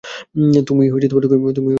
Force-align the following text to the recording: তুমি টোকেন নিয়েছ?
তুমি 0.67 0.83
টোকেন 1.15 1.39
নিয়েছ? 1.39 1.57